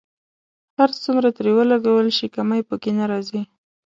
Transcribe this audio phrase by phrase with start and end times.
[0.77, 3.41] هر څومره ترې ولګول شي کمی په کې نه راځي.